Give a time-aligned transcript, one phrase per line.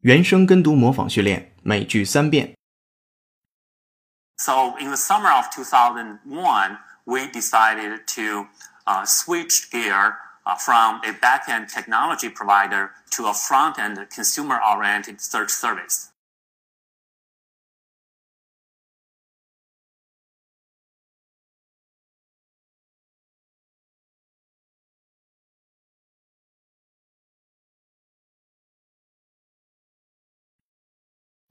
[0.00, 2.54] 原声跟读模仿训练，每句三遍。
[4.36, 8.46] So in the summer of 2001, we decided to
[8.84, 16.10] uh, switch gear uh, from a back-end technology provider to a front-end consumer-oriented search service.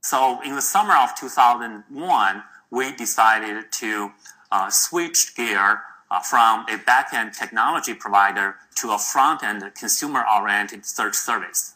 [0.09, 4.11] So in the summer of 2001, we decided to
[4.51, 11.75] uh, switch gear uh, from a back-end technology provider to a front-end consumer-oriented search service.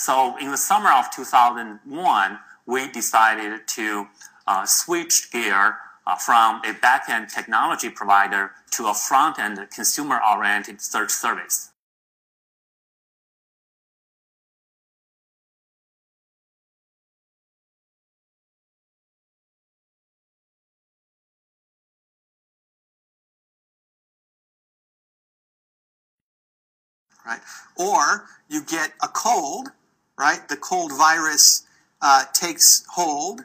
[0.00, 2.38] So in the summer of 2001,
[2.70, 4.06] we decided to
[4.46, 11.70] uh, switch gear uh, from a back-end technology provider to a front-end consumer-oriented search service.
[27.26, 27.40] right?
[27.76, 29.68] Or you get a cold,
[30.18, 30.48] right?
[30.48, 31.64] The cold virus
[32.02, 33.44] uh, takes hold.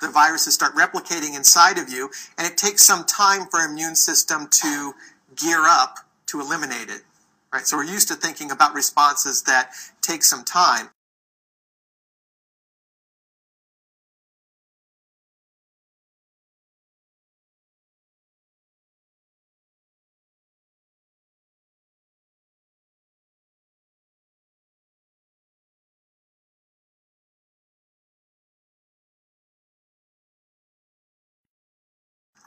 [0.00, 4.48] The viruses start replicating inside of you, and it takes some time for immune system
[4.48, 4.94] to
[5.34, 7.02] gear up to eliminate it,
[7.52, 7.66] right?
[7.66, 10.90] So we're used to thinking about responses that take some time.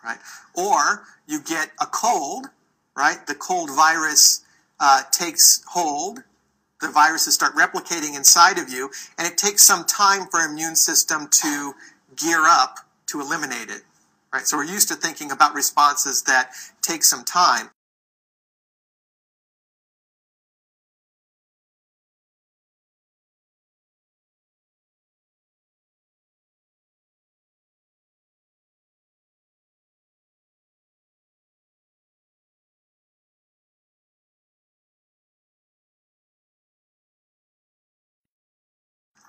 [0.03, 0.17] Right?
[0.53, 2.47] Or you get a cold,
[2.95, 3.25] right?
[3.25, 4.43] The cold virus
[4.79, 6.23] uh, takes hold.
[6.81, 11.27] The viruses start replicating inside of you, and it takes some time for immune system
[11.29, 11.73] to
[12.15, 13.83] gear up to eliminate it,
[14.33, 14.47] right?
[14.47, 17.69] So we're used to thinking about responses that take some time.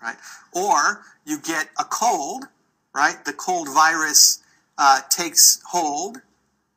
[0.03, 0.17] Right?
[0.53, 2.45] Or you get a cold,
[2.95, 3.25] right?
[3.25, 4.43] The cold virus
[4.77, 6.19] uh, takes hold.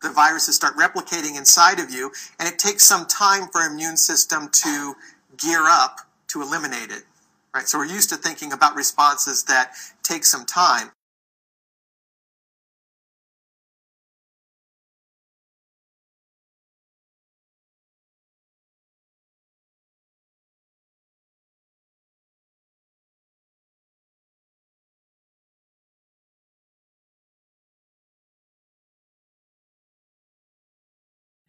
[0.02, 4.50] The viruses start replicating inside of you, and it takes some time for immune system
[4.52, 4.96] to
[5.38, 7.04] gear up to eliminate it,
[7.54, 7.68] right?
[7.68, 9.72] So we're used to thinking about responses that
[10.04, 10.92] take some time.